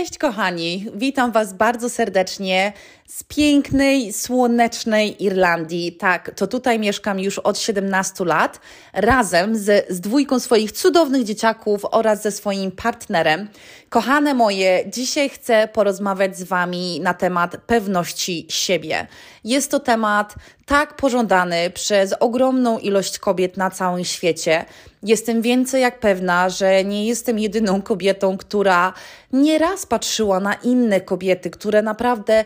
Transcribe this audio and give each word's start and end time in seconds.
Cześć 0.00 0.18
kochani, 0.18 0.86
witam 0.94 1.32
Was 1.32 1.52
bardzo 1.52 1.90
serdecznie 1.90 2.72
z 3.10 3.22
pięknej, 3.22 4.12
słonecznej 4.12 5.24
Irlandii. 5.24 5.92
Tak, 5.92 6.30
to 6.36 6.46
tutaj 6.46 6.78
mieszkam 6.78 7.20
już 7.20 7.38
od 7.38 7.58
17 7.58 8.24
lat, 8.24 8.60
razem 8.92 9.56
z, 9.56 9.86
z 9.88 10.00
dwójką 10.00 10.40
swoich 10.40 10.72
cudownych 10.72 11.24
dzieciaków 11.24 11.86
oraz 11.90 12.22
ze 12.22 12.30
swoim 12.30 12.70
partnerem. 12.72 13.48
Kochane 13.88 14.34
moje, 14.34 14.84
dzisiaj 14.86 15.28
chcę 15.28 15.68
porozmawiać 15.68 16.38
z 16.38 16.42
Wami 16.42 17.00
na 17.00 17.14
temat 17.14 17.56
pewności 17.66 18.46
siebie. 18.48 19.06
Jest 19.44 19.70
to 19.70 19.80
temat 19.80 20.34
tak 20.66 20.96
pożądany 20.96 21.70
przez 21.70 22.14
ogromną 22.20 22.78
ilość 22.78 23.18
kobiet 23.18 23.56
na 23.56 23.70
całym 23.70 24.04
świecie. 24.04 24.64
Jestem 25.02 25.42
więcej 25.42 25.82
jak 25.82 26.00
pewna, 26.00 26.48
że 26.48 26.84
nie 26.84 27.06
jestem 27.06 27.38
jedyną 27.38 27.82
kobietą, 27.82 28.36
która 28.36 28.92
nieraz 29.32 29.86
patrzyła 29.86 30.40
na 30.40 30.54
inne 30.54 31.00
kobiety, 31.00 31.50
które 31.50 31.82
naprawdę 31.82 32.44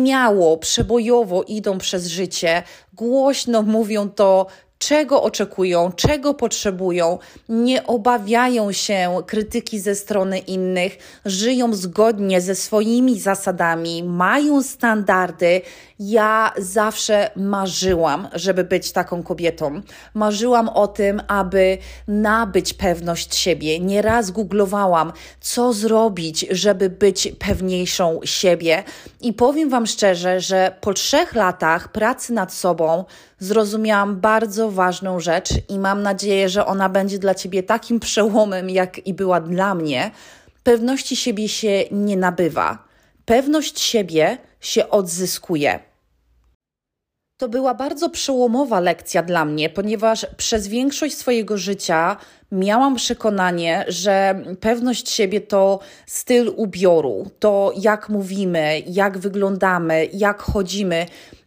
śmiało, 0.00 0.56
przebojowo 0.56 1.42
idą 1.42 1.78
przez 1.78 2.06
życie, 2.06 2.62
głośno 2.92 3.62
mówią 3.62 4.08
to 4.08 4.46
czego 4.78 5.22
oczekują, 5.22 5.92
czego 5.92 6.34
potrzebują, 6.34 7.18
nie 7.48 7.86
obawiają 7.86 8.72
się 8.72 9.22
krytyki 9.26 9.80
ze 9.80 9.94
strony 9.94 10.38
innych, 10.38 10.98
żyją 11.24 11.74
zgodnie 11.74 12.40
ze 12.40 12.54
swoimi 12.54 13.20
zasadami, 13.20 14.02
mają 14.02 14.62
standardy. 14.62 15.60
Ja 16.02 16.52
zawsze 16.58 17.30
marzyłam, 17.36 18.28
żeby 18.32 18.64
być 18.64 18.92
taką 18.92 19.22
kobietą. 19.22 19.82
Marzyłam 20.14 20.68
o 20.68 20.88
tym, 20.88 21.22
aby 21.28 21.78
nabyć 22.08 22.74
pewność 22.74 23.34
siebie. 23.34 23.80
Nieraz 23.80 24.30
googlowałam, 24.30 25.12
co 25.40 25.72
zrobić, 25.72 26.46
żeby 26.50 26.90
być 26.90 27.32
pewniejszą 27.38 28.20
siebie. 28.24 28.82
I 29.20 29.32
powiem 29.32 29.70
Wam 29.70 29.86
szczerze, 29.86 30.40
że 30.40 30.76
po 30.80 30.94
trzech 30.94 31.34
latach 31.34 31.92
pracy 31.92 32.32
nad 32.32 32.52
sobą 32.52 33.04
zrozumiałam 33.38 34.20
bardzo 34.20 34.70
ważną 34.70 35.20
rzecz 35.20 35.48
i 35.68 35.78
mam 35.78 36.02
nadzieję, 36.02 36.48
że 36.48 36.66
ona 36.66 36.88
będzie 36.88 37.18
dla 37.18 37.34
Ciebie 37.34 37.62
takim 37.62 38.00
przełomem, 38.00 38.70
jak 38.70 39.06
i 39.06 39.14
była 39.14 39.40
dla 39.40 39.74
mnie. 39.74 40.10
Pewności 40.62 41.16
siebie 41.16 41.48
się 41.48 41.84
nie 41.90 42.16
nabywa. 42.16 42.78
Pewność 43.24 43.80
siebie 43.80 44.38
się 44.60 44.88
odzyskuje. 44.88 45.89
To 47.40 47.48
była 47.48 47.74
bardzo 47.74 48.10
przełomowa 48.10 48.80
lekcja 48.80 49.22
dla 49.22 49.44
mnie, 49.44 49.70
ponieważ 49.70 50.26
przez 50.36 50.68
większość 50.68 51.16
swojego 51.16 51.58
życia 51.58 52.16
miałam 52.52 52.96
przekonanie, 52.96 53.84
że 53.88 54.42
pewność 54.60 55.08
siebie 55.08 55.40
to 55.40 55.78
styl 56.06 56.52
ubioru, 56.56 57.30
to 57.38 57.72
jak 57.76 58.08
mówimy, 58.08 58.82
jak 58.86 59.18
wyglądamy, 59.18 60.08
jak 60.12 60.42
chodzimy. 60.42 61.06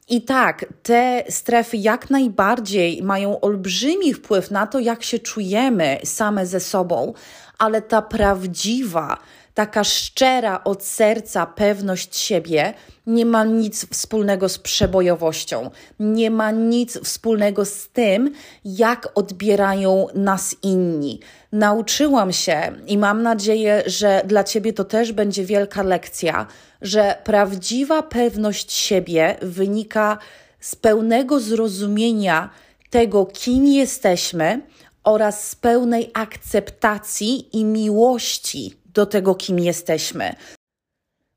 I 0.10 0.22
tak, 0.22 0.66
te 0.84 1.24
strefy 1.30 1.78
jak 1.78 2.10
najbardziej 2.10 3.04
mają 3.04 3.40
olbrzymi 3.42 4.14
wpływ 4.14 4.52
na 4.52 4.68
to, 4.68 4.80
jak 4.80 5.04
się 5.04 5.20
czujemy 5.20 5.98
same 6.04 6.46
ze 6.46 6.60
sobą, 6.60 7.14
ale 7.58 7.82
ta 7.82 8.02
prawdziwa, 8.02 9.18
taka 9.54 9.84
szczera 9.84 10.64
od 10.64 10.84
serca 10.84 11.46
pewność 11.46 12.16
siebie 12.18 12.74
nie 13.08 13.26
ma 13.26 13.44
nic 13.44 13.88
wspólnego 13.90 14.50
z 14.50 14.60
przebojowością, 14.60 15.70
nie 16.00 16.32
ma 16.32 16.52
nic 16.52 17.00
wspólnego 17.04 17.66
z 17.66 17.88
tym, 17.90 18.34
jak 18.66 19.10
odbierają 19.16 20.08
nas 20.16 20.56
inni. 20.64 21.20
Nauczyłam 21.52 22.34
się 22.34 22.72
i 22.88 22.98
mam 22.98 23.24
nadzieję, 23.24 23.84
że 23.86 24.22
dla 24.26 24.44
Ciebie 24.44 24.74
to 24.74 24.84
też 24.84 25.12
będzie 25.12 25.46
wielka 25.46 25.84
lekcja, 25.84 26.48
że 26.82 27.18
prawdziwa 27.24 28.04
pewność 28.04 28.72
siebie 28.72 29.36
wynika 29.42 30.18
z 30.60 30.76
pełnego 30.76 31.40
zrozumienia 31.40 32.50
tego, 32.90 33.26
kim 33.26 33.68
jesteśmy 33.68 34.62
oraz 35.04 35.50
z 35.50 35.56
pełnej 35.56 36.12
akceptacji 36.14 37.58
i 37.58 37.66
miłości 37.66 38.83
do 38.94 39.06
tego, 39.06 39.36
kim 39.36 39.60
jesteśmy. 39.60 40.36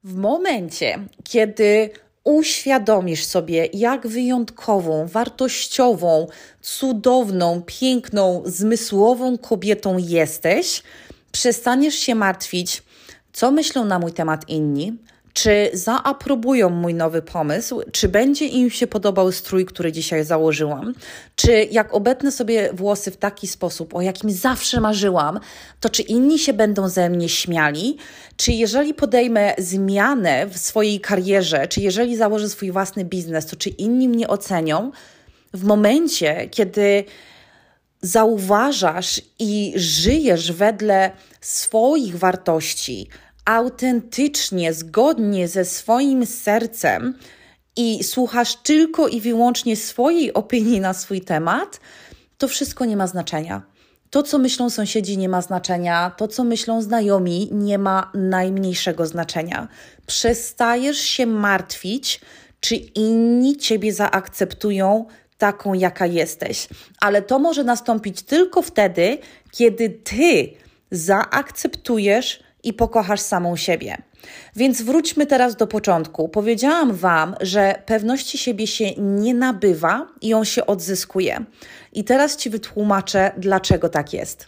W 0.05 0.15
momencie, 0.15 0.99
kiedy 1.25 1.91
uświadomisz 2.25 3.25
sobie, 3.25 3.69
jak 3.73 4.07
wyjątkową, 4.07 5.07
wartościową, 5.07 6.27
cudowną, 6.61 7.63
piękną, 7.67 8.43
zmysłową 8.45 9.39
kobietą 9.39 9.99
jesteś, 9.99 10.83
przestaniesz 11.33 11.95
się 11.95 12.15
martwić, 12.15 12.83
co 13.33 13.51
myślą 13.51 13.85
na 13.85 13.99
mój 13.99 14.13
temat 14.13 14.49
inni, 14.49 14.99
czy 15.37 15.71
zaaprobują 15.73 16.71
mój 16.71 16.95
nowy 16.95 17.23
pomysł, 17.23 17.83
czy 17.93 18.09
będzie 18.09 18.47
im 18.47 18.71
się 18.71 18.87
podobał 18.87 19.33
strój, 19.33 19.67
który 19.67 19.93
dzisiaj 19.93 20.25
założyłam, 20.25 20.95
czy 21.35 21.69
jak 21.71 21.95
obetnę 21.95 22.33
sobie 22.33 22.71
włosy 22.73 23.11
w 23.11 23.17
taki 23.17 23.47
sposób, 23.47 23.95
o 23.95 24.01
jakim 24.01 24.31
zawsze 24.31 24.81
marzyłam, 24.81 25.41
to 25.81 25.91
czy 25.91 26.03
inni 26.03 26.39
się 26.39 26.53
będą 26.53 26.89
ze 26.89 27.11
mnie 27.11 27.29
śmiali, 27.29 27.97
czy 28.37 28.53
jeżeli 28.53 28.95
podejmę 28.95 29.55
zmianę 29.59 30.47
w 30.47 30.59
swojej 30.59 31.01
karierze, 31.01 31.69
czy 31.69 31.81
jeżeli 31.81 32.17
założę 32.17 32.49
swój 32.49 32.71
własny 32.73 33.05
biznes, 33.05 33.47
to 33.47 33.57
czy 33.57 33.71
inni 33.71 34.09
mnie 34.09 34.29
ocenią. 34.29 34.91
W 35.55 35.65
momencie, 35.65 36.49
kiedy 36.51 37.05
zauważasz 38.03 39.21
i 39.39 39.73
żyjesz 39.77 40.53
wedle 40.53 41.11
swoich 41.41 42.19
wartości, 42.19 43.09
autentycznie, 43.47 44.73
zgodnie 44.73 45.49
ze 45.49 45.65
swoim 45.65 46.27
sercem 46.27 47.19
i 47.77 48.05
słuchasz 48.05 48.57
tylko 48.57 49.09
i 49.09 49.21
wyłącznie 49.21 49.77
swojej 49.77 50.35
opinii 50.35 50.81
na 50.81 50.95
swój 50.95 51.21
temat, 51.21 51.81
to 52.39 52.49
wszystko 52.49 52.85
nie 52.85 52.97
ma 52.97 53.07
znaczenia. 53.07 53.63
To, 54.11 54.23
co 54.23 54.39
myślą 54.39 54.71
sąsiedzi, 54.71 55.19
nie 55.19 55.29
ma 55.29 55.43
znaczenia, 55.43 56.11
to, 56.17 56.29
co 56.29 56.45
myślą 56.45 56.83
znajomi, 56.83 57.49
nie 57.53 57.79
ma 57.79 58.11
najmniejszego 58.15 59.07
znaczenia. 59.07 59.69
Przestajesz 60.07 60.99
się 60.99 61.27
martwić, 61.27 62.21
czy 62.61 62.75
inni 62.77 63.57
ciebie 63.57 63.93
zaakceptują 63.93 65.07
taką, 65.39 65.75
jaka 65.75 66.07
jesteś. 66.07 66.69
Ale 67.01 67.23
to 67.23 67.39
może 67.39 67.65
nastąpić 67.65 68.23
tylko 68.23 68.63
wtedy, 68.63 69.19
kiedy 69.53 69.91
ty 69.91 70.51
zaakceptujesz 70.91 72.46
i 72.67 72.73
pokochasz 72.73 73.21
samą 73.21 73.57
siebie. 73.57 73.97
Więc 74.57 74.83
wróćmy 74.83 75.27
teraz 75.27 75.57
do 75.57 75.67
początku. 75.67 76.29
Powiedziałam 76.29 76.93
Wam, 76.93 77.35
że 77.41 77.83
pewności 77.87 78.39
siebie 78.39 78.67
się 78.67 78.95
nie 78.97 79.35
nabywa 79.35 80.07
i 80.21 80.29
ją 80.29 80.45
się 80.45 80.67
odzyskuje. 80.67 81.45
I 81.93 82.05
teraz 82.05 82.37
Ci 82.37 82.51
wytłumaczę, 82.51 83.33
dlaczego 83.37 83.89
tak 83.89 84.13
jest. 84.13 84.47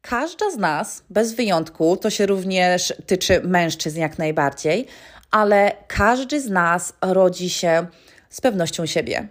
Każda 0.00 0.50
z 0.50 0.56
nas, 0.56 1.04
bez 1.10 1.32
wyjątku, 1.32 1.96
to 1.96 2.10
się 2.10 2.26
również 2.26 2.94
tyczy 3.06 3.40
mężczyzn 3.44 4.00
jak 4.00 4.18
najbardziej, 4.18 4.86
ale 5.30 5.72
każdy 5.86 6.40
z 6.40 6.50
nas 6.50 6.92
rodzi 7.02 7.50
się 7.50 7.86
z 8.30 8.40
pewnością 8.40 8.86
siebie. 8.86 9.28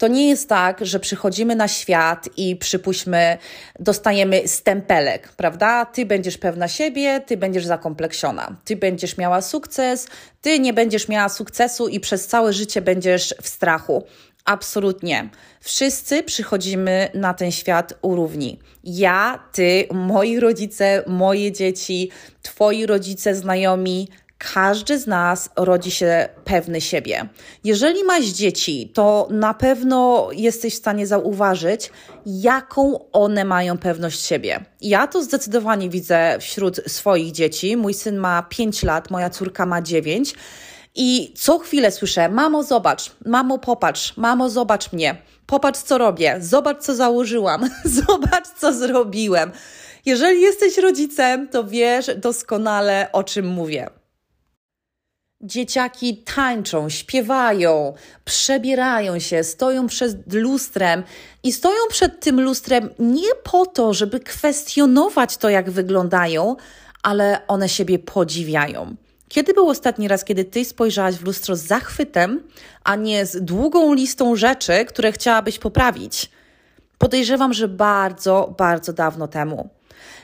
To 0.00 0.08
nie 0.08 0.28
jest 0.28 0.48
tak, 0.48 0.86
że 0.86 1.00
przychodzimy 1.00 1.56
na 1.56 1.68
świat 1.68 2.28
i 2.36 2.56
przypuśćmy, 2.56 3.38
dostajemy 3.78 4.48
stempelek, 4.48 5.28
prawda? 5.28 5.84
Ty 5.84 6.06
będziesz 6.06 6.38
pewna 6.38 6.68
siebie, 6.68 7.20
ty 7.26 7.36
będziesz 7.36 7.66
zakompleksiona, 7.66 8.56
ty 8.64 8.76
będziesz 8.76 9.16
miała 9.16 9.42
sukces, 9.42 10.08
ty 10.40 10.58
nie 10.58 10.72
będziesz 10.72 11.08
miała 11.08 11.28
sukcesu 11.28 11.88
i 11.88 12.00
przez 12.00 12.26
całe 12.26 12.52
życie 12.52 12.82
będziesz 12.82 13.34
w 13.42 13.48
strachu. 13.48 14.04
Absolutnie. 14.44 15.28
Wszyscy 15.60 16.22
przychodzimy 16.22 17.08
na 17.14 17.34
ten 17.34 17.52
świat 17.52 17.94
u 18.02 18.14
równi. 18.14 18.58
Ja, 18.84 19.44
ty, 19.52 19.88
moi 19.92 20.40
rodzice, 20.40 21.04
moje 21.06 21.52
dzieci, 21.52 22.10
twoi 22.42 22.86
rodzice, 22.86 23.34
znajomi, 23.34 24.08
każdy 24.54 24.98
z 24.98 25.06
nas 25.06 25.50
rodzi 25.56 25.90
się 25.90 26.28
pewny 26.44 26.80
siebie. 26.80 27.28
Jeżeli 27.64 28.04
masz 28.04 28.24
dzieci, 28.24 28.90
to 28.94 29.28
na 29.30 29.54
pewno 29.54 30.28
jesteś 30.32 30.74
w 30.74 30.78
stanie 30.78 31.06
zauważyć, 31.06 31.90
jaką 32.26 33.10
one 33.12 33.44
mają 33.44 33.78
pewność 33.78 34.26
siebie. 34.26 34.64
Ja 34.80 35.06
to 35.06 35.22
zdecydowanie 35.22 35.88
widzę 35.88 36.36
wśród 36.40 36.80
swoich 36.86 37.32
dzieci. 37.32 37.76
Mój 37.76 37.94
syn 37.94 38.16
ma 38.16 38.42
5 38.42 38.82
lat, 38.82 39.10
moja 39.10 39.30
córka 39.30 39.66
ma 39.66 39.82
9. 39.82 40.34
I 40.94 41.34
co 41.36 41.58
chwilę 41.58 41.90
słyszę: 41.90 42.28
Mamo, 42.28 42.62
zobacz, 42.62 43.10
mamo, 43.26 43.58
popatrz, 43.58 44.16
mamo, 44.16 44.50
zobacz 44.50 44.92
mnie, 44.92 45.16
popatrz, 45.46 45.80
co 45.80 45.98
robię, 45.98 46.36
zobacz, 46.40 46.82
co 46.82 46.94
założyłam, 46.94 47.70
zobacz, 48.06 48.48
co 48.58 48.72
zrobiłem. 48.72 49.52
Jeżeli 50.06 50.40
jesteś 50.40 50.78
rodzicem, 50.78 51.48
to 51.48 51.64
wiesz 51.64 52.06
doskonale, 52.16 53.08
o 53.12 53.24
czym 53.24 53.46
mówię. 53.46 53.99
Dzieciaki 55.42 56.16
tańczą, 56.16 56.88
śpiewają, 56.88 57.92
przebierają 58.24 59.18
się, 59.18 59.44
stoją 59.44 59.86
przed 59.86 60.34
lustrem 60.34 61.02
i 61.42 61.52
stoją 61.52 61.78
przed 61.90 62.20
tym 62.20 62.40
lustrem 62.40 62.90
nie 62.98 63.34
po 63.44 63.66
to, 63.66 63.94
żeby 63.94 64.20
kwestionować 64.20 65.36
to, 65.36 65.48
jak 65.48 65.70
wyglądają, 65.70 66.56
ale 67.02 67.46
one 67.48 67.68
siebie 67.68 67.98
podziwiają. 67.98 68.96
Kiedy 69.28 69.54
był 69.54 69.68
ostatni 69.68 70.08
raz, 70.08 70.24
kiedy 70.24 70.44
ty 70.44 70.64
spojrzałaś 70.64 71.14
w 71.14 71.24
lustro 71.24 71.56
z 71.56 71.60
zachwytem, 71.60 72.42
a 72.84 72.96
nie 72.96 73.26
z 73.26 73.44
długą 73.44 73.94
listą 73.94 74.36
rzeczy, 74.36 74.84
które 74.84 75.12
chciałabyś 75.12 75.58
poprawić? 75.58 76.30
Podejrzewam, 76.98 77.52
że 77.52 77.68
bardzo, 77.68 78.54
bardzo 78.58 78.92
dawno 78.92 79.28
temu. 79.28 79.68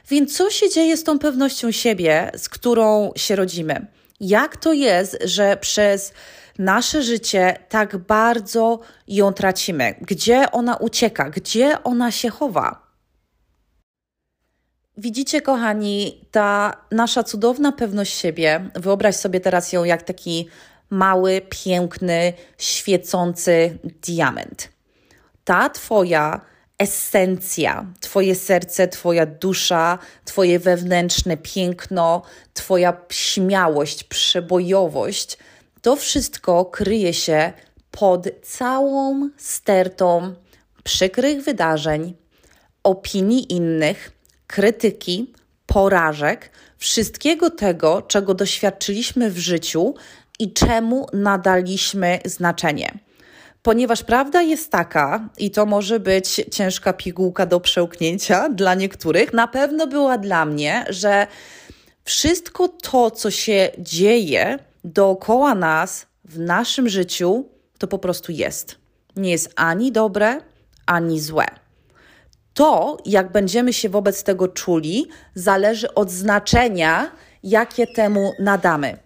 Więc 0.08 0.36
co 0.36 0.50
się 0.50 0.70
dzieje 0.70 0.96
z 0.96 1.04
tą 1.04 1.18
pewnością 1.18 1.72
siebie, 1.72 2.30
z 2.36 2.48
którą 2.48 3.12
się 3.16 3.36
rodzimy? 3.36 3.95
Jak 4.20 4.56
to 4.56 4.72
jest, 4.72 5.18
że 5.24 5.56
przez 5.56 6.12
nasze 6.58 7.02
życie 7.02 7.56
tak 7.68 7.96
bardzo 7.96 8.80
ją 9.08 9.32
tracimy? 9.32 9.94
Gdzie 10.00 10.50
ona 10.52 10.76
ucieka? 10.76 11.30
Gdzie 11.30 11.82
ona 11.82 12.10
się 12.10 12.28
chowa? 12.30 12.86
Widzicie, 14.98 15.40
kochani, 15.40 16.26
ta 16.30 16.76
nasza 16.90 17.22
cudowna 17.22 17.72
pewność 17.72 18.14
siebie, 18.18 18.70
wyobraź 18.74 19.16
sobie 19.16 19.40
teraz 19.40 19.72
ją 19.72 19.84
jak 19.84 20.02
taki 20.02 20.48
mały, 20.90 21.42
piękny, 21.64 22.32
świecący 22.58 23.78
diament. 23.84 24.68
Ta 25.44 25.70
Twoja 25.70 26.40
esencja, 26.78 27.86
Twoje 28.00 28.34
serce, 28.34 28.88
Twoja 28.88 29.26
dusza, 29.26 29.98
Twoje 30.24 30.58
wewnętrzne 30.58 31.36
piękno, 31.36 32.22
Twoja 32.54 32.96
śmiałość, 33.10 34.04
przebojowość 34.04 35.38
to 35.86 35.96
wszystko 35.96 36.64
kryje 36.64 37.14
się 37.14 37.52
pod 37.90 38.28
całą 38.42 39.30
stertą 39.36 40.34
przykrych 40.84 41.44
wydarzeń, 41.44 42.14
opinii 42.82 43.52
innych, 43.52 44.12
krytyki, 44.46 45.32
porażek, 45.66 46.50
wszystkiego 46.78 47.50
tego, 47.50 48.02
czego 48.02 48.34
doświadczyliśmy 48.34 49.30
w 49.30 49.38
życiu 49.38 49.94
i 50.38 50.52
czemu 50.52 51.06
nadaliśmy 51.12 52.18
znaczenie. 52.24 53.05
Ponieważ 53.66 54.02
prawda 54.02 54.42
jest 54.42 54.70
taka, 54.70 55.28
i 55.38 55.50
to 55.50 55.66
może 55.66 56.00
być 56.00 56.40
ciężka 56.50 56.92
pigułka 56.92 57.46
do 57.46 57.60
przełknięcia 57.60 58.48
dla 58.48 58.74
niektórych, 58.74 59.32
na 59.32 59.48
pewno 59.48 59.86
była 59.86 60.18
dla 60.18 60.44
mnie, 60.44 60.84
że 60.88 61.26
wszystko 62.04 62.68
to, 62.68 63.10
co 63.10 63.30
się 63.30 63.70
dzieje 63.78 64.58
dookoła 64.84 65.54
nas 65.54 66.06
w 66.24 66.38
naszym 66.38 66.88
życiu, 66.88 67.44
to 67.78 67.86
po 67.86 67.98
prostu 67.98 68.32
jest. 68.32 68.76
Nie 69.16 69.30
jest 69.30 69.52
ani 69.56 69.92
dobre, 69.92 70.40
ani 70.86 71.20
złe. 71.20 71.46
To, 72.54 72.96
jak 73.06 73.32
będziemy 73.32 73.72
się 73.72 73.88
wobec 73.88 74.22
tego 74.22 74.48
czuli, 74.48 75.06
zależy 75.34 75.94
od 75.94 76.10
znaczenia, 76.10 77.10
jakie 77.42 77.86
temu 77.86 78.32
nadamy. 78.38 79.05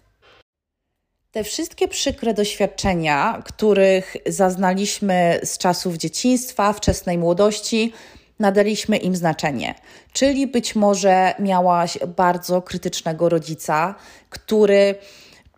Te 1.33 1.45
wszystkie 1.45 1.89
przykre 1.89 2.35
doświadczenia, 2.35 3.43
których 3.45 4.17
zaznaliśmy 4.27 5.41
z 5.45 5.59
czasów 5.59 5.97
dzieciństwa, 5.97 6.73
wczesnej 6.73 7.19
młodości, 7.19 7.93
nadaliśmy 8.39 8.97
im 8.97 9.17
znaczenie. 9.17 9.75
Czyli 10.13 10.47
być 10.47 10.75
może 10.75 11.35
miałaś 11.39 11.99
bardzo 12.17 12.63
krytycznego 12.63 13.29
rodzica, 13.29 13.95
który 14.31 14.95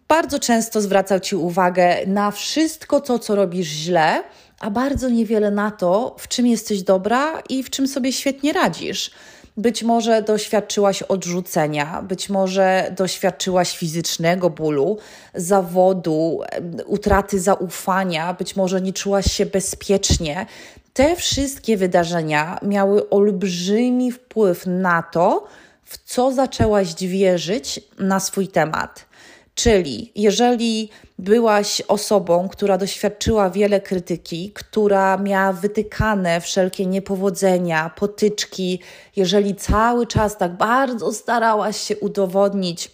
bardzo 0.08 0.38
często 0.38 0.80
zwracał 0.80 1.20
ci 1.20 1.36
uwagę 1.36 1.96
na 2.06 2.30
wszystko 2.30 3.00
to, 3.00 3.18
co 3.18 3.34
robisz 3.34 3.68
źle, 3.68 4.22
a 4.60 4.70
bardzo 4.70 5.08
niewiele 5.08 5.50
na 5.50 5.70
to, 5.70 6.16
w 6.18 6.28
czym 6.28 6.46
jesteś 6.46 6.82
dobra 6.82 7.42
i 7.48 7.62
w 7.62 7.70
czym 7.70 7.88
sobie 7.88 8.12
świetnie 8.12 8.52
radzisz. 8.52 9.10
Być 9.56 9.82
może 9.82 10.22
doświadczyłaś 10.22 11.02
odrzucenia, 11.02 12.02
być 12.02 12.28
może 12.28 12.94
doświadczyłaś 12.96 13.76
fizycznego 13.78 14.50
bólu, 14.50 14.99
zawodu, 15.34 16.40
utraty 16.87 17.40
zaufania, 17.40 18.34
być 18.34 18.56
może 18.56 18.81
nie 18.81 18.93
czułaś 18.93 19.32
się 19.32 19.46
bezpiecznie. 19.46 20.46
Te 20.93 21.16
wszystkie 21.16 21.76
wydarzenia 21.76 22.58
miały 22.62 23.10
olbrzymi 23.10 24.12
wpływ 24.12 24.66
na 24.66 25.02
to, 25.02 25.46
w 25.84 25.99
co 26.04 26.32
zaczęłaś 26.32 26.94
wierzyć 26.94 27.81
na 27.99 28.20
swój 28.20 28.49
temat. 28.49 29.06
Czyli 29.54 30.12
jeżeli 30.14 30.90
byłaś 31.19 31.82
osobą, 31.88 32.49
która 32.49 32.78
doświadczyła 32.78 33.50
wiele 33.50 33.81
krytyki, 33.81 34.52
która 34.54 35.16
miała 35.16 35.52
wytykane 35.52 36.40
wszelkie 36.40 36.87
niepowodzenia, 36.87 37.90
potyczki, 37.96 38.81
jeżeli 39.16 39.54
cały 39.54 40.06
czas 40.06 40.38
tak 40.38 40.56
bardzo 40.56 41.12
starałaś 41.12 41.76
się 41.76 41.96
udowodnić, 41.96 42.90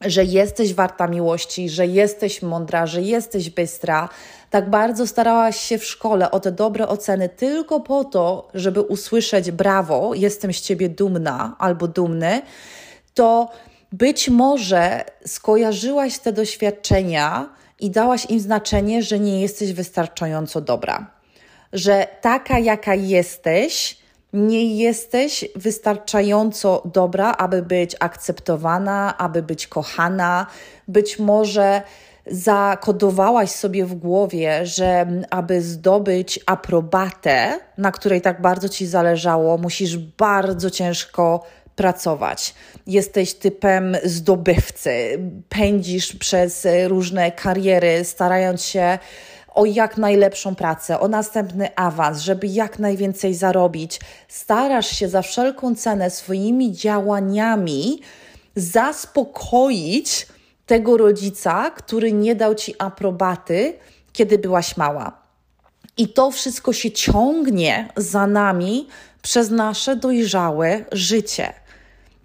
że 0.00 0.24
jesteś 0.24 0.74
warta 0.74 1.06
miłości, 1.06 1.68
że 1.68 1.86
jesteś 1.86 2.42
mądra, 2.42 2.86
że 2.86 3.02
jesteś 3.02 3.50
bystra, 3.50 4.08
tak 4.50 4.70
bardzo 4.70 5.06
starałaś 5.06 5.56
się 5.56 5.78
w 5.78 5.84
szkole 5.84 6.30
o 6.30 6.40
te 6.40 6.52
dobre 6.52 6.88
oceny 6.88 7.28
tylko 7.28 7.80
po 7.80 8.04
to, 8.04 8.48
żeby 8.54 8.80
usłyszeć 8.80 9.50
brawo, 9.50 10.14
jestem 10.14 10.52
z 10.52 10.60
ciebie 10.60 10.88
dumna 10.88 11.56
albo 11.58 11.88
dumny, 11.88 12.42
to 13.14 13.48
być 13.92 14.28
może 14.28 15.04
skojarzyłaś 15.26 16.18
te 16.18 16.32
doświadczenia 16.32 17.48
i 17.80 17.90
dałaś 17.90 18.26
im 18.30 18.40
znaczenie, 18.40 19.02
że 19.02 19.18
nie 19.18 19.40
jesteś 19.40 19.72
wystarczająco 19.72 20.60
dobra. 20.60 21.10
Że 21.72 22.06
taka, 22.20 22.58
jaka 22.58 22.94
jesteś, 22.94 23.98
nie 24.32 24.76
jesteś 24.76 25.44
wystarczająco 25.56 26.82
dobra, 26.94 27.32
aby 27.32 27.62
być 27.62 27.96
akceptowana, 28.00 29.18
aby 29.18 29.42
być 29.42 29.66
kochana. 29.66 30.46
Być 30.88 31.18
może 31.18 31.82
zakodowałaś 32.26 33.50
sobie 33.50 33.86
w 33.86 33.94
głowie, 33.94 34.66
że 34.66 35.06
aby 35.30 35.62
zdobyć 35.62 36.40
aprobatę, 36.46 37.60
na 37.78 37.92
której 37.92 38.20
tak 38.20 38.40
bardzo 38.40 38.68
ci 38.68 38.86
zależało, 38.86 39.58
musisz 39.58 39.98
bardzo 39.98 40.70
ciężko 40.70 41.44
pracować. 41.76 42.54
Jesteś 42.86 43.34
typem 43.34 43.96
zdobywcy, 44.04 45.18
pędzisz 45.48 46.16
przez 46.16 46.66
różne 46.86 47.32
kariery, 47.32 48.04
starając 48.04 48.62
się 48.62 48.98
o 49.54 49.64
jak 49.64 49.98
najlepszą 49.98 50.54
pracę, 50.54 51.00
o 51.00 51.08
następny 51.08 51.76
awans, 51.76 52.20
żeby 52.20 52.46
jak 52.46 52.78
najwięcej 52.78 53.34
zarobić. 53.34 54.00
Starasz 54.28 54.96
się 54.96 55.08
za 55.08 55.22
wszelką 55.22 55.74
cenę 55.74 56.10
swoimi 56.10 56.72
działaniami 56.72 58.00
zaspokoić 58.56 60.26
tego 60.66 60.96
rodzica, 60.96 61.70
który 61.70 62.12
nie 62.12 62.34
dał 62.34 62.54
ci 62.54 62.74
aprobaty, 62.78 63.78
kiedy 64.12 64.38
byłaś 64.38 64.76
mała. 64.76 65.22
I 65.96 66.08
to 66.08 66.30
wszystko 66.30 66.72
się 66.72 66.90
ciągnie 66.90 67.88
za 67.96 68.26
nami 68.26 68.88
przez 69.22 69.50
nasze 69.50 69.96
dojrzałe 69.96 70.84
życie 70.92 71.52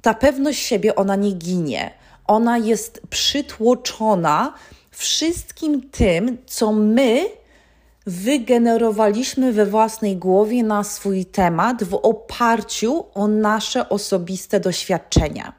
ta 0.02 0.14
pewność 0.14 0.60
siebie, 0.60 0.96
ona 0.96 1.16
nie 1.16 1.32
ginie. 1.32 1.92
Ona 2.28 2.58
jest 2.58 3.02
przytłoczona 3.10 4.54
wszystkim 4.92 5.90
tym, 5.90 6.38
co 6.46 6.72
my 6.72 7.26
wygenerowaliśmy 8.06 9.54
we 9.54 9.66
własnej 9.66 10.18
głowie 10.18 10.64
na 10.64 10.84
swój 10.84 11.26
temat 11.26 11.84
w 11.84 11.94
oparciu 11.94 13.06
o 13.14 13.28
nasze 13.28 13.90
osobiste 13.90 14.60
doświadczenia. 14.60 15.54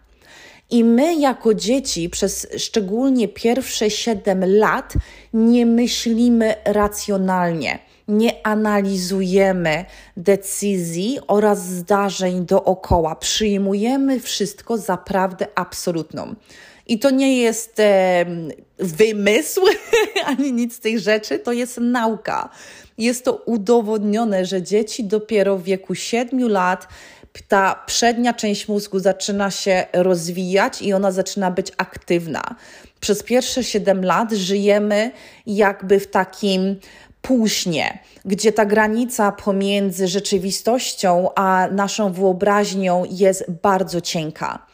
I 0.71 0.85
my, 0.85 1.15
jako 1.15 1.55
dzieci, 1.55 2.11
przez 2.11 2.47
szczególnie 2.57 3.29
pierwsze 3.29 3.91
7 3.91 4.59
lat, 4.59 4.95
nie 5.33 5.67
myślimy 5.67 6.55
racjonalnie 6.65 7.88
nie 8.09 8.47
analizujemy 8.47 9.85
decyzji 10.17 11.19
oraz 11.27 11.67
zdarzeń 11.67 12.47
dookoła. 12.47 13.17
Przyjmujemy 13.17 14.21
wszystko 14.21 14.79
za 14.79 14.97
prawdę 14.97 15.47
absolutną. 15.55 16.35
I 16.87 16.99
to 16.99 17.11
nie 17.11 17.39
jest 17.39 17.81
e, 17.81 18.27
wymysł 18.79 19.61
ani 20.25 20.53
nic 20.53 20.75
z 20.75 20.81
tych 20.81 20.99
rzeczy, 20.99 21.39
to 21.39 21.53
jest 21.53 21.79
nauka. 21.79 22.49
Jest 22.99 23.25
to 23.25 23.33
udowodnione, 23.35 24.45
że 24.45 24.63
dzieci 24.63 25.05
dopiero 25.05 25.59
w 25.59 25.63
wieku 25.63 25.95
7 25.95 26.49
lat 26.49 26.89
ta 27.49 27.83
przednia 27.87 28.33
część 28.35 28.69
mózgu 28.69 28.99
zaczyna 28.99 29.51
się 29.51 29.87
rozwijać 29.93 30.83
i 30.83 30.93
ona 30.93 31.13
zaczyna 31.13 31.51
być 31.51 31.73
aktywna. 31.77 32.55
Przez 33.01 33.23
pierwsze 33.23 33.65
7 33.65 34.05
lat 34.05 34.33
żyjemy 34.33 35.11
jakby 35.47 36.01
w 36.01 36.07
takim 36.07 36.77
późnie, 37.23 37.99
gdzie 38.25 38.53
ta 38.53 38.65
granica 38.65 39.33
pomiędzy 39.33 40.09
rzeczywistością 40.09 41.29
a 41.35 41.69
naszą 41.73 42.13
wyobraźnią 42.13 43.05
jest 43.11 43.51
bardzo 43.63 44.01
cienka. 44.01 44.67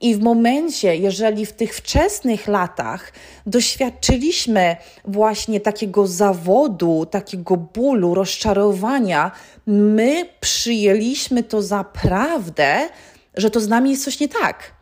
I 0.00 0.14
w 0.14 0.20
momencie, 0.20 0.96
jeżeli 0.96 1.46
w 1.46 1.52
tych 1.52 1.74
wczesnych 1.74 2.46
latach 2.46 3.12
doświadczyliśmy 3.46 4.76
właśnie 5.04 5.60
takiego 5.60 6.06
zawodu, 6.06 7.06
takiego 7.06 7.56
bólu, 7.56 8.14
rozczarowania, 8.14 9.30
my 9.66 10.26
przyjęliśmy 10.40 11.42
to 11.42 11.62
za 11.62 11.84
prawdę, 11.84 12.88
że 13.34 13.50
to 13.50 13.60
z 13.60 13.68
nami 13.68 13.90
jest 13.90 14.04
coś 14.04 14.20
nie 14.20 14.28
tak 14.28 14.74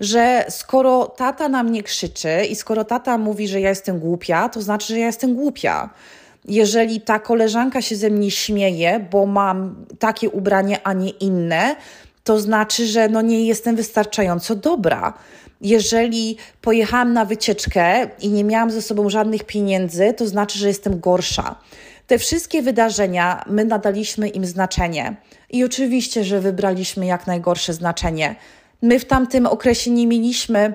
że 0.00 0.44
skoro 0.48 1.06
tata 1.06 1.48
na 1.48 1.62
mnie 1.62 1.82
krzyczy 1.82 2.44
i 2.50 2.56
skoro 2.56 2.84
tata 2.84 3.18
mówi, 3.18 3.48
że 3.48 3.60
ja 3.60 3.68
jestem 3.68 3.98
głupia, 3.98 4.48
to 4.48 4.62
znaczy, 4.62 4.86
że 4.86 4.98
ja 4.98 5.06
jestem 5.06 5.34
głupia. 5.34 5.90
Jeżeli 6.44 7.00
ta 7.00 7.18
koleżanka 7.18 7.82
się 7.82 7.96
ze 7.96 8.10
mnie 8.10 8.30
śmieje, 8.30 9.06
bo 9.10 9.26
mam 9.26 9.86
takie 9.98 10.30
ubranie, 10.30 10.80
a 10.84 10.92
nie 10.92 11.10
inne, 11.10 11.76
to 12.24 12.40
znaczy, 12.40 12.86
że 12.86 13.08
no 13.08 13.22
nie 13.22 13.46
jestem 13.46 13.76
wystarczająco 13.76 14.54
dobra. 14.54 15.14
Jeżeli 15.60 16.36
pojechałam 16.60 17.12
na 17.12 17.24
wycieczkę 17.24 18.08
i 18.20 18.28
nie 18.28 18.44
miałam 18.44 18.70
ze 18.70 18.82
sobą 18.82 19.10
żadnych 19.10 19.44
pieniędzy, 19.44 20.14
to 20.16 20.26
znaczy, 20.26 20.58
że 20.58 20.68
jestem 20.68 21.00
gorsza. 21.00 21.56
Te 22.06 22.18
wszystkie 22.18 22.62
wydarzenia, 22.62 23.44
my 23.46 23.64
nadaliśmy 23.64 24.28
im 24.28 24.46
znaczenie. 24.46 25.16
I 25.50 25.64
oczywiście, 25.64 26.24
że 26.24 26.40
wybraliśmy 26.40 27.06
jak 27.06 27.26
najgorsze 27.26 27.74
znaczenie. 27.74 28.36
My 28.82 28.98
w 28.98 29.04
tamtym 29.04 29.46
okresie 29.46 29.90
nie 29.90 30.06
mieliśmy, 30.06 30.74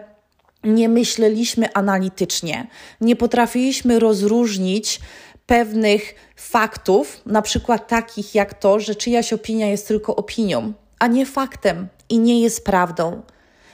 nie 0.63 0.89
myśleliśmy 0.89 1.73
analitycznie, 1.73 2.67
nie 3.01 3.15
potrafiliśmy 3.15 3.99
rozróżnić 3.99 4.99
pewnych 5.45 6.15
faktów, 6.35 7.21
na 7.25 7.41
przykład 7.41 7.87
takich 7.87 8.35
jak 8.35 8.53
to, 8.53 8.79
że 8.79 8.95
czyjaś 8.95 9.33
opinia 9.33 9.67
jest 9.67 9.87
tylko 9.87 10.15
opinią, 10.15 10.73
a 10.99 11.07
nie 11.07 11.25
faktem 11.25 11.87
i 12.09 12.19
nie 12.19 12.41
jest 12.41 12.65
prawdą. 12.65 13.21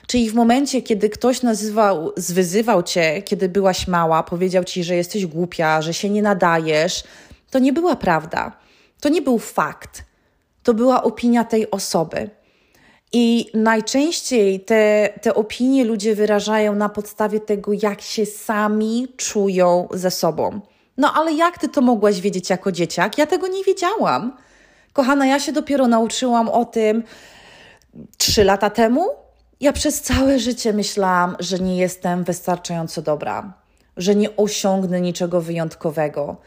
Czyli 0.08 0.30
w 0.30 0.34
momencie, 0.34 0.82
kiedy 0.82 1.10
ktoś 1.10 1.42
nazywał, 1.42 2.12
zwyzywał 2.18 2.84
cię, 2.84 3.22
kiedy 3.22 3.50
byłaś 3.50 3.88
mała, 3.88 4.24
powiedział 4.24 4.64
ci, 4.64 4.84
że 4.84 4.96
jesteś 4.96 5.26
głupia, 5.26 5.82
że 5.82 5.94
się 5.94 6.10
nie 6.10 6.22
nadajesz, 6.22 7.04
to 7.52 7.60
nie 7.60 7.74
była 7.74 7.96
prawda. 7.96 8.58
To 9.02 9.10
nie 9.10 9.22
był 9.22 9.40
fakt. 9.40 10.04
To 10.64 10.74
była 10.74 11.04
opinia 11.04 11.44
tej 11.44 11.72
osoby. 11.72 12.30
I 13.14 13.52
najczęściej 13.54 14.60
te, 14.60 15.10
te 15.22 15.34
opinie 15.34 15.86
ludzie 15.86 16.16
wyrażają 16.16 16.76
na 16.76 16.90
podstawie 16.90 17.40
tego, 17.40 17.72
jak 17.82 18.02
się 18.02 18.26
sami 18.26 19.08
czują 19.18 19.88
ze 19.94 20.12
sobą. 20.12 20.62
No 20.98 21.14
ale 21.14 21.34
jak 21.34 21.58
ty 21.58 21.70
to 21.70 21.82
mogłaś 21.82 22.22
wiedzieć 22.22 22.50
jako 22.50 22.72
dzieciak? 22.72 23.18
Ja 23.18 23.26
tego 23.26 23.48
nie 23.48 23.64
wiedziałam. 23.64 24.38
Kochana, 24.94 25.26
ja 25.26 25.40
się 25.40 25.52
dopiero 25.52 25.88
nauczyłam 25.88 26.50
o 26.50 26.66
tym 26.66 27.04
trzy 28.18 28.44
lata 28.44 28.70
temu. 28.70 29.10
Ja 29.60 29.74
przez 29.74 30.02
całe 30.02 30.40
życie 30.40 30.74
myślałam, 30.74 31.36
że 31.40 31.60
nie 31.60 31.78
jestem 31.78 32.24
wystarczająco 32.24 33.02
dobra, 33.02 33.54
że 33.98 34.16
nie 34.16 34.36
osiągnę 34.36 35.02
niczego 35.02 35.42
wyjątkowego, 35.42 36.38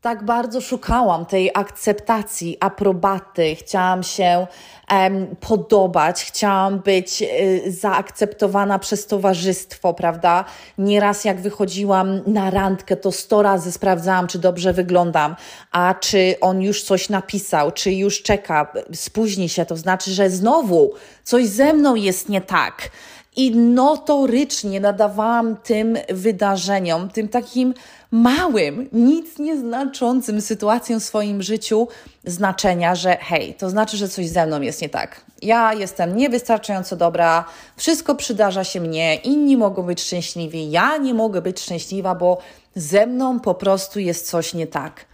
tak 0.00 0.24
bardzo 0.24 0.60
szukałam 0.60 1.26
tej 1.26 1.50
akceptacji, 1.54 2.56
aprobaty, 2.60 3.54
chciałam 3.54 4.02
się 4.02 4.46
um, 4.90 5.36
podobać, 5.40 6.24
chciałam 6.24 6.78
być 6.78 7.22
y, 7.22 7.72
zaakceptowana 7.72 8.78
przez 8.78 9.06
towarzystwo, 9.06 9.94
prawda? 9.94 10.44
Nieraz 10.78 11.24
jak 11.24 11.40
wychodziłam 11.40 12.20
na 12.26 12.50
randkę, 12.50 12.96
to 12.96 13.12
sto 13.12 13.42
razy 13.42 13.72
sprawdzałam, 13.72 14.26
czy 14.26 14.38
dobrze 14.38 14.72
wyglądam, 14.72 15.36
a 15.72 15.94
czy 15.94 16.34
on 16.40 16.62
już 16.62 16.82
coś 16.82 17.08
napisał, 17.08 17.72
czy 17.72 17.92
już 17.92 18.22
czeka, 18.22 18.72
spóźni 18.94 19.48
się, 19.48 19.66
to 19.66 19.76
znaczy, 19.76 20.10
że 20.10 20.30
znowu 20.30 20.92
coś 21.24 21.46
ze 21.46 21.72
mną 21.72 21.94
jest 21.94 22.28
nie 22.28 22.40
tak. 22.40 22.90
I 23.38 23.56
notorycznie 23.56 24.80
nadawałam 24.80 25.56
tym 25.56 25.98
wydarzeniom, 26.08 27.08
tym 27.08 27.28
takim 27.28 27.74
małym, 28.10 28.88
nic 28.92 29.38
nieznaczącym 29.38 30.40
sytuacjom 30.40 31.00
w 31.00 31.04
swoim 31.04 31.42
życiu 31.42 31.88
znaczenia, 32.24 32.94
że 32.94 33.16
hej, 33.20 33.54
to 33.54 33.70
znaczy, 33.70 33.96
że 33.96 34.08
coś 34.08 34.28
ze 34.28 34.46
mną 34.46 34.60
jest 34.60 34.82
nie 34.82 34.88
tak. 34.88 35.20
Ja 35.42 35.74
jestem 35.74 36.16
niewystarczająco 36.16 36.96
dobra, 36.96 37.44
wszystko 37.76 38.14
przydarza 38.14 38.64
się 38.64 38.80
mnie, 38.80 39.14
inni 39.14 39.56
mogą 39.56 39.82
być 39.82 40.00
szczęśliwi, 40.00 40.70
ja 40.70 40.96
nie 40.96 41.14
mogę 41.14 41.42
być 41.42 41.60
szczęśliwa, 41.60 42.14
bo 42.14 42.38
ze 42.74 43.06
mną 43.06 43.40
po 43.40 43.54
prostu 43.54 44.00
jest 44.00 44.30
coś 44.30 44.54
nie 44.54 44.66
tak. 44.66 45.04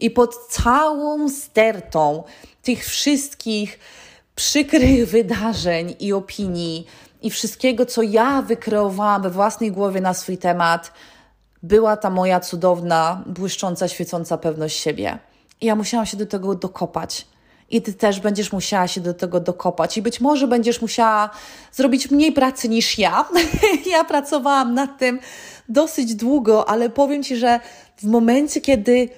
I 0.00 0.10
pod 0.10 0.36
całą 0.48 1.28
stertą 1.28 2.22
tych 2.62 2.86
wszystkich 2.86 3.78
przykrych 4.34 5.08
wydarzeń 5.08 5.96
i 6.00 6.12
opinii 6.12 6.86
i 7.24 7.30
wszystkiego, 7.30 7.86
co 7.86 8.02
ja 8.02 8.42
wykreowałam 8.42 9.22
we 9.22 9.30
własnej 9.30 9.72
głowie 9.72 10.00
na 10.00 10.14
swój 10.14 10.38
temat, 10.38 10.92
była 11.62 11.96
ta 11.96 12.10
moja 12.10 12.40
cudowna, 12.40 13.22
błyszcząca, 13.26 13.88
świecąca 13.88 14.38
pewność 14.38 14.80
siebie. 14.80 15.18
I 15.60 15.66
ja 15.66 15.76
musiałam 15.76 16.06
się 16.06 16.16
do 16.16 16.26
tego 16.26 16.54
dokopać. 16.54 17.26
I 17.70 17.82
ty 17.82 17.94
też 17.94 18.20
będziesz 18.20 18.52
musiała 18.52 18.88
się 18.88 19.00
do 19.00 19.14
tego 19.14 19.40
dokopać. 19.40 19.98
I 19.98 20.02
być 20.02 20.20
może 20.20 20.48
będziesz 20.48 20.82
musiała 20.82 21.30
zrobić 21.72 22.10
mniej 22.10 22.32
pracy 22.32 22.68
niż 22.68 22.98
ja. 22.98 23.28
ja 23.92 24.04
pracowałam 24.04 24.74
nad 24.74 24.98
tym 24.98 25.20
dosyć 25.68 26.14
długo, 26.14 26.68
ale 26.68 26.90
powiem 26.90 27.22
ci, 27.22 27.36
że 27.36 27.60
w 27.96 28.04
momencie, 28.04 28.60
kiedy 28.60 29.08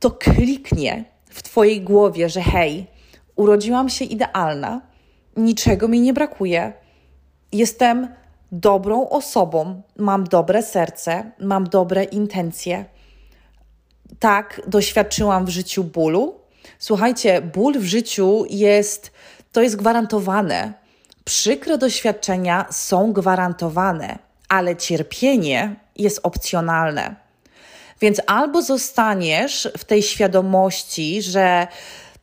to 0.00 0.10
kliknie 0.10 1.04
w 1.30 1.42
twojej 1.42 1.80
głowie, 1.80 2.28
że 2.28 2.40
hej, 2.40 2.86
urodziłam 3.36 3.88
się 3.88 4.04
idealna, 4.04 4.80
niczego 5.36 5.88
mi 5.88 6.00
nie 6.00 6.12
brakuje, 6.12 6.83
jestem 7.54 8.08
dobrą 8.52 9.08
osobą, 9.08 9.82
mam 9.96 10.24
dobre 10.24 10.62
serce, 10.62 11.30
mam 11.40 11.68
dobre 11.68 12.04
intencje. 12.04 12.84
Tak, 14.18 14.60
doświadczyłam 14.66 15.44
w 15.44 15.48
życiu 15.48 15.84
bólu. 15.84 16.40
Słuchajcie, 16.78 17.42
ból 17.42 17.78
w 17.78 17.84
życiu 17.84 18.44
jest, 18.50 19.12
to 19.52 19.62
jest 19.62 19.76
gwarantowane. 19.76 20.72
Przykre 21.24 21.78
doświadczenia 21.78 22.66
są 22.70 23.12
gwarantowane, 23.12 24.18
ale 24.48 24.76
cierpienie 24.76 25.76
jest 25.96 26.20
opcjonalne. 26.22 27.16
Więc 28.00 28.20
albo 28.26 28.62
zostaniesz 28.62 29.68
w 29.78 29.84
tej 29.84 30.02
świadomości, 30.02 31.22
że 31.22 31.66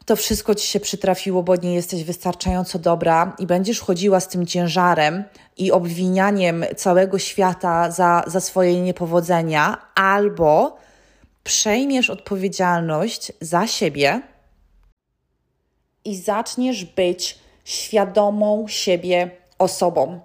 to 0.05 0.15
wszystko 0.15 0.55
ci 0.55 0.67
się 0.67 0.79
przytrafiło, 0.79 1.43
bo 1.43 1.55
nie 1.55 1.73
jesteś 1.73 2.03
wystarczająco 2.03 2.79
dobra 2.79 3.35
i 3.39 3.47
będziesz 3.47 3.79
chodziła 3.79 4.19
z 4.19 4.27
tym 4.27 4.45
ciężarem 4.45 5.23
i 5.57 5.71
obwinianiem 5.71 6.65
całego 6.77 7.19
świata 7.19 7.91
za, 7.91 8.23
za 8.27 8.39
swoje 8.39 8.81
niepowodzenia, 8.81 9.77
albo 9.95 10.77
przejmiesz 11.43 12.09
odpowiedzialność 12.09 13.31
za 13.41 13.67
siebie 13.67 14.21
i 16.05 16.15
zaczniesz 16.15 16.85
być 16.85 17.39
świadomą 17.63 18.65
siebie 18.67 19.31
osobą. 19.57 20.19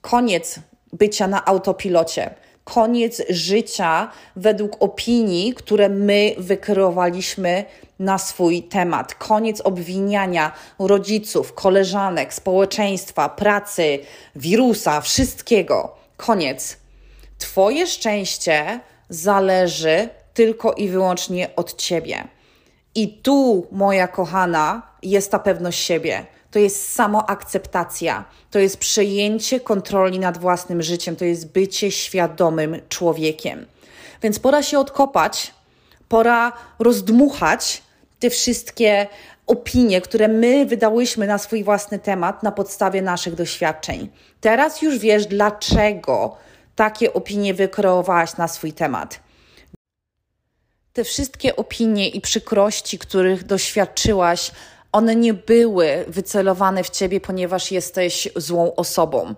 Koniec 0.00 0.58
bycia 0.92 1.28
na 1.28 1.44
autopilocie 1.44 2.34
koniec 2.64 3.22
życia 3.28 4.10
według 4.36 4.76
opinii, 4.80 5.54
które 5.54 5.88
my 5.88 6.34
wykreowaliśmy 6.38 7.64
na 7.98 8.18
swój 8.18 8.62
temat. 8.62 9.14
Koniec 9.14 9.60
obwiniania 9.60 10.52
rodziców, 10.78 11.54
koleżanek, 11.54 12.34
społeczeństwa, 12.34 13.28
pracy, 13.28 13.98
wirusa, 14.36 15.00
wszystkiego. 15.00 15.94
Koniec. 16.16 16.76
Twoje 17.38 17.86
szczęście 17.86 18.80
zależy 19.08 20.08
tylko 20.34 20.72
i 20.72 20.88
wyłącznie 20.88 21.56
od 21.56 21.76
ciebie. 21.76 22.24
I 22.94 23.08
tu, 23.08 23.66
moja 23.72 24.08
kochana, 24.08 24.82
jest 25.02 25.30
ta 25.30 25.38
pewność 25.38 25.84
siebie 25.84 26.26
to 26.52 26.58
jest 26.58 26.92
samoakceptacja, 26.92 28.24
to 28.50 28.58
jest 28.58 28.76
przejęcie 28.76 29.60
kontroli 29.60 30.18
nad 30.18 30.38
własnym 30.38 30.82
życiem, 30.82 31.16
to 31.16 31.24
jest 31.24 31.52
bycie 31.52 31.90
świadomym 31.90 32.80
człowiekiem. 32.88 33.66
Więc 34.22 34.38
pora 34.38 34.62
się 34.62 34.78
odkopać, 34.78 35.54
pora 36.08 36.52
rozdmuchać 36.78 37.82
te 38.18 38.30
wszystkie 38.30 39.06
opinie, 39.46 40.00
które 40.00 40.28
my 40.28 40.66
wydałyśmy 40.66 41.26
na 41.26 41.38
swój 41.38 41.64
własny 41.64 41.98
temat 41.98 42.42
na 42.42 42.52
podstawie 42.52 43.02
naszych 43.02 43.34
doświadczeń. 43.34 44.10
Teraz 44.40 44.82
już 44.82 44.98
wiesz, 44.98 45.26
dlaczego 45.26 46.36
takie 46.76 47.12
opinie 47.12 47.54
wykreowałaś 47.54 48.36
na 48.36 48.48
swój 48.48 48.72
temat. 48.72 49.20
Te 50.92 51.04
wszystkie 51.04 51.56
opinie 51.56 52.08
i 52.08 52.20
przykrości, 52.20 52.98
których 52.98 53.44
doświadczyłaś, 53.44 54.50
one 54.92 55.16
nie 55.16 55.34
były 55.34 56.04
wycelowane 56.08 56.84
w 56.84 56.90
ciebie, 56.90 57.20
ponieważ 57.20 57.72
jesteś 57.72 58.28
złą 58.36 58.74
osobą. 58.74 59.34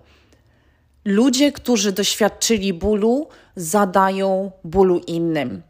Ludzie, 1.05 1.51
którzy 1.51 1.91
doświadczyli 1.91 2.73
bólu, 2.73 3.27
zadają 3.55 4.51
bólu 4.63 4.97
innym. 4.97 5.61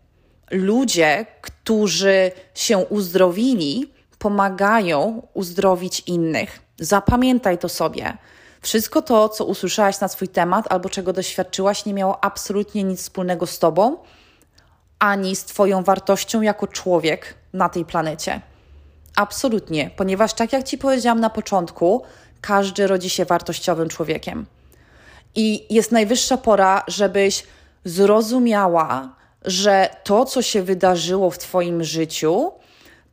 Ludzie, 0.51 1.25
którzy 1.41 2.31
się 2.53 2.77
uzdrowili, 2.77 3.93
pomagają 4.19 5.27
uzdrowić 5.33 6.03
innych. 6.07 6.59
Zapamiętaj 6.79 7.57
to 7.57 7.69
sobie. 7.69 8.17
Wszystko 8.61 9.01
to, 9.01 9.29
co 9.29 9.45
usłyszałaś 9.45 9.99
na 9.99 10.07
swój 10.07 10.27
temat 10.27 10.65
albo 10.69 10.89
czego 10.89 11.13
doświadczyłaś, 11.13 11.85
nie 11.85 11.93
miało 11.93 12.23
absolutnie 12.23 12.83
nic 12.83 12.99
wspólnego 12.99 13.47
z 13.47 13.59
tobą 13.59 13.97
ani 14.99 15.35
z 15.35 15.45
Twoją 15.45 15.83
wartością 15.83 16.41
jako 16.41 16.67
człowiek 16.67 17.33
na 17.53 17.69
tej 17.69 17.85
planecie. 17.85 18.41
Absolutnie, 19.15 19.91
ponieważ 19.95 20.33
tak 20.33 20.53
jak 20.53 20.63
Ci 20.63 20.77
powiedziałam 20.77 21.19
na 21.19 21.29
początku, 21.29 22.03
Każdy 22.45 22.87
rodzi 22.87 23.09
się 23.09 23.25
wartościowym 23.25 23.89
człowiekiem. 23.89 24.45
I 25.35 25.65
jest 25.73 25.91
najwyższa 25.91 26.37
pora, 26.37 26.83
żebyś 26.87 27.43
zrozumiała, 27.85 29.15
że 29.45 29.89
to, 30.03 30.25
co 30.25 30.41
się 30.41 30.63
wydarzyło 30.63 31.31
w 31.31 31.37
Twoim 31.37 31.83
życiu, 31.83 32.51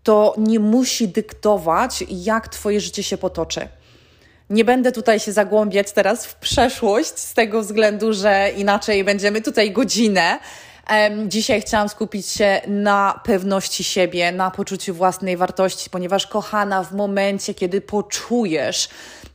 to 0.02 0.34
nie 0.38 0.60
musi 0.60 1.08
dyktować, 1.08 2.04
jak 2.08 2.48
Twoje 2.48 2.80
życie 2.80 3.02
się 3.02 3.18
potoczy. 3.18 3.68
Nie 4.50 4.64
będę 4.64 4.92
tutaj 4.92 5.20
się 5.20 5.32
zagłębiać 5.32 5.92
teraz 5.92 6.26
w 6.26 6.34
przeszłość, 6.34 7.18
z 7.18 7.34
tego 7.34 7.62
względu, 7.62 8.12
że 8.12 8.50
inaczej 8.56 9.04
będziemy 9.04 9.42
tutaj 9.42 9.72
godzinę. 9.72 10.38
Dzisiaj 11.26 11.60
chciałam 11.60 11.88
skupić 11.88 12.26
się 12.26 12.60
na 12.66 13.20
pewności 13.24 13.84
siebie, 13.84 14.32
na 14.32 14.50
poczuciu 14.50 14.94
własnej 14.94 15.36
wartości, 15.36 15.90
ponieważ 15.90 16.26
kochana, 16.26 16.84
w 16.84 16.92
momencie, 16.92 17.54
kiedy 17.54 17.80
poczujesz 17.80 18.88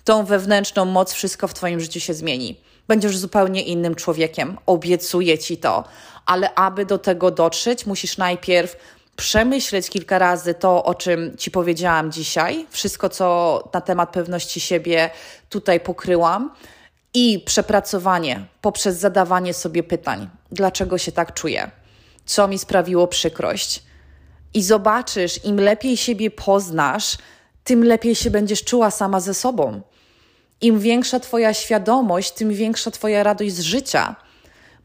tą 0.04 0.26
wewnętrzną 0.26 0.86
moc, 0.86 1.14
wszystko 1.14 1.48
w 1.48 1.54
Twoim 1.54 1.80
życiu 1.80 2.00
się 2.00 2.14
zmieni. 2.14 2.60
Będziesz 2.88 3.18
zupełnie 3.18 3.62
innym 3.64 3.96
człowiekiem, 3.96 4.58
obiecuję 4.66 5.38
Ci 5.38 5.58
to. 5.58 5.84
Ale 6.26 6.56
aby 6.56 6.86
do 6.86 6.98
tego 6.98 7.32
dotrzeć, 7.32 7.86
musisz 7.86 8.18
najpierw 8.18 8.76
przemyśleć 9.16 9.90
kilka 9.90 10.20
razy 10.20 10.54
to, 10.54 10.84
o 10.84 10.96
czym 10.96 11.38
Ci 11.38 11.52
powiedziałam 11.52 12.12
dzisiaj, 12.12 12.66
wszystko, 12.70 13.10
co 13.10 13.70
na 13.74 13.82
temat 13.82 14.10
pewności 14.10 14.60
siebie 14.60 15.10
tutaj 15.50 15.80
pokryłam, 15.80 16.52
i 17.14 17.40
przepracowanie 17.40 18.46
poprzez 18.62 18.98
zadawanie 18.98 19.54
sobie 19.54 19.84
pytań: 19.84 20.30
dlaczego 20.52 20.98
się 20.98 21.12
tak 21.12 21.34
czuję? 21.34 21.72
Co 22.26 22.48
mi 22.48 22.60
sprawiło 22.60 23.08
przykrość? 23.08 23.84
I 24.54 24.64
zobaczysz, 24.64 25.46
im 25.46 25.60
lepiej 25.60 25.98
siebie 25.98 26.32
poznasz, 26.32 27.18
tym 27.64 27.84
lepiej 27.84 28.16
się 28.16 28.32
będziesz 28.32 28.64
czuła 28.64 28.92
sama 28.92 29.20
ze 29.20 29.34
sobą. 29.34 29.82
Im 30.62 30.80
większa 30.80 31.20
Twoja 31.20 31.54
świadomość, 31.54 32.32
tym 32.32 32.54
większa 32.54 32.92
Twoja 32.92 33.24
radość 33.24 33.54
z 33.54 33.62
życia. 33.62 34.16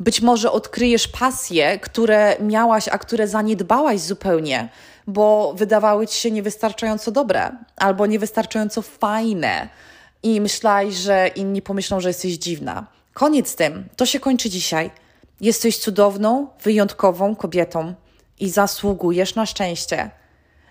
Być 0.01 0.21
może 0.21 0.53
odkryjesz 0.53 1.09
pasje, 1.09 1.79
które 1.79 2.37
miałaś, 2.41 2.89
a 2.89 2.99
które 2.99 3.29
zaniedbałaś 3.29 4.01
zupełnie, 4.01 4.69
bo 5.07 5.55
wydawały 5.57 6.07
ci 6.07 6.21
się 6.21 6.31
niewystarczająco 6.31 7.13
dobre 7.13 7.53
albo 7.77 8.07
niewystarczająco 8.07 8.83
fajne 8.83 9.69
i 10.23 10.41
myślałaś, 10.41 10.95
że 10.95 11.29
inni 11.29 11.63
pomyślą, 11.63 12.01
że 12.01 12.09
jesteś 12.09 12.33
dziwna. 12.33 12.87
Koniec 13.13 13.49
z 13.49 13.57
tym. 13.57 13.89
To 13.97 14.07
się 14.07 14.21
kończy 14.21 14.51
dzisiaj. 14.51 14.91
Jesteś 15.43 15.79
cudowną, 15.79 16.47
wyjątkową 16.63 17.37
kobietą 17.37 17.95
i 18.41 18.51
zasługujesz 18.51 19.35
na 19.35 19.47
szczęście. 19.47 20.11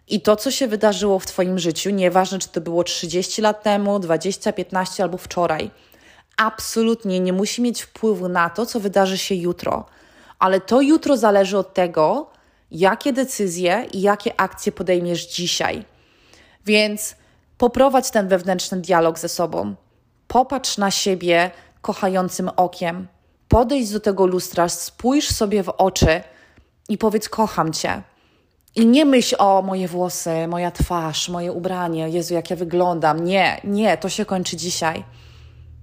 I 0.08 0.22
to, 0.22 0.36
co 0.36 0.52
się 0.52 0.68
wydarzyło 0.68 1.20
w 1.20 1.26
Twoim 1.26 1.60
życiu, 1.60 1.90
nieważne 1.90 2.40
czy 2.40 2.50
to 2.50 2.62
było 2.62 2.84
30 2.84 3.42
lat 3.42 3.64
temu, 3.64 4.00
20, 4.00 4.54
15 4.54 5.04
albo 5.04 5.18
wczoraj, 5.18 5.72
absolutnie 6.38 7.20
nie 7.20 7.34
musi 7.34 7.62
mieć 7.62 7.82
wpływu 7.82 8.30
na 8.30 8.50
to, 8.50 8.66
co 8.66 8.80
wydarzy 8.80 9.18
się 9.18 9.36
jutro. 9.36 9.86
Ale 10.40 10.62
to 10.62 10.82
jutro 10.82 11.18
zależy 11.18 11.58
od 11.58 11.74
tego, 11.74 12.32
jakie 12.72 13.14
decyzje 13.14 13.86
i 13.94 14.02
jakie 14.02 14.40
akcje 14.40 14.72
podejmiesz 14.72 15.28
dzisiaj. 15.28 15.86
Więc 16.66 17.16
poprowadź 17.58 18.12
ten 18.12 18.28
wewnętrzny 18.28 18.82
dialog 18.82 19.20
ze 19.20 19.30
sobą. 19.30 19.76
Popatrz 20.28 20.78
na 20.78 20.92
siebie 20.92 21.52
kochającym 21.82 22.50
okiem. 22.56 23.08
Podejdź 23.52 23.92
do 23.92 24.00
tego 24.00 24.26
lustra, 24.26 24.70
spójrz 24.70 25.28
sobie 25.30 25.64
w 25.64 25.70
oczy 25.70 26.22
i 26.90 26.98
powiedz: 26.98 27.30
Kocham 27.30 27.74
cię. 27.74 28.02
I 28.76 28.86
nie 28.86 29.06
myśl 29.06 29.36
o 29.40 29.62
moje 29.62 29.88
włosy, 29.88 30.48
moja 30.48 30.72
twarz, 30.72 31.30
moje 31.30 31.52
ubranie, 31.52 32.10
Jezu, 32.10 32.34
jak 32.34 32.50
ja 32.50 32.56
wyglądam. 32.56 33.24
Nie, 33.24 33.62
nie, 33.64 33.98
to 33.98 34.10
się 34.10 34.26
kończy 34.26 34.58
dzisiaj. 34.58 35.04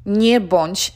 Nie 0.07 0.41
bądź 0.41 0.93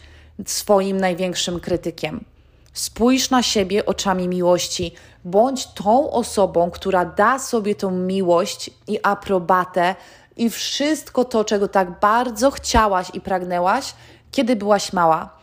swoim 0.47 1.01
największym 1.01 1.61
krytykiem. 1.61 2.25
Spójrz 2.73 3.31
na 3.31 3.43
siebie 3.43 3.87
oczami 3.87 4.29
miłości. 4.29 4.95
Bądź 5.25 5.67
tą 5.67 6.11
osobą, 6.11 6.71
która 6.71 7.05
da 7.05 7.39
sobie 7.39 7.75
tą 7.75 7.91
miłość 7.91 8.71
i 8.87 8.99
aprobatę 9.03 9.95
i 10.37 10.51
wszystko 10.51 11.25
to, 11.25 11.45
czego 11.45 11.69
tak 11.69 12.01
bardzo 12.01 12.51
chciałaś 12.51 13.07
i 13.15 13.21
pragnęłaś, 13.21 13.95
kiedy 14.31 14.57
byłaś 14.57 14.93
mała 14.93 15.42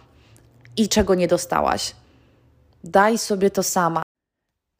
i 0.79 0.89
czego 0.89 1.15
nie 1.15 1.27
dostałaś. 1.27 1.95
Daj 2.83 3.17
sobie 3.17 3.49
to 3.49 3.63
sama. 3.63 4.01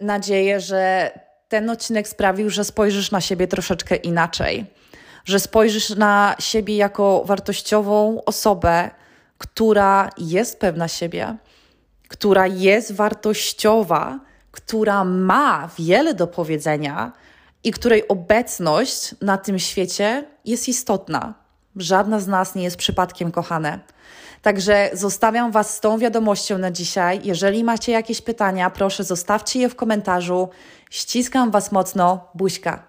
Nadzieję, 0.01 0.59
że 0.59 1.12
ten 1.47 1.69
odcinek 1.69 2.07
sprawił, 2.07 2.49
że 2.49 2.63
spojrzysz 2.63 3.12
na 3.12 3.21
siebie 3.21 3.47
troszeczkę 3.47 3.95
inaczej, 3.95 4.65
że 5.25 5.39
spojrzysz 5.39 5.89
na 5.89 6.35
siebie 6.39 6.77
jako 6.77 7.23
wartościową 7.25 8.23
osobę, 8.25 8.89
która 9.38 10.09
jest 10.17 10.59
pewna 10.59 10.88
siebie, 10.88 11.38
która 12.07 12.47
jest 12.47 12.95
wartościowa, 12.95 14.19
która 14.51 15.03
ma 15.03 15.69
wiele 15.79 16.13
do 16.13 16.27
powiedzenia 16.27 17.12
i 17.63 17.71
której 17.71 18.07
obecność 18.07 19.15
na 19.21 19.38
tym 19.38 19.59
świecie 19.59 20.25
jest 20.45 20.67
istotna. 20.69 21.33
Żadna 21.75 22.19
z 22.19 22.27
nas 22.27 22.55
nie 22.55 22.63
jest 22.63 22.77
przypadkiem 22.77 23.31
kochane. 23.31 23.79
Także 24.41 24.89
zostawiam 24.93 25.52
Was 25.52 25.75
z 25.75 25.80
tą 25.80 25.97
wiadomością 25.97 26.58
na 26.58 26.71
dzisiaj. 26.71 27.19
Jeżeli 27.23 27.63
macie 27.63 27.91
jakieś 27.91 28.21
pytania, 28.21 28.69
proszę 28.69 29.04
zostawcie 29.04 29.60
je 29.60 29.69
w 29.69 29.75
komentarzu. 29.75 30.49
Ściskam 30.89 31.52
Was 31.52 31.71
mocno. 31.71 32.30
Buźka. 32.36 32.88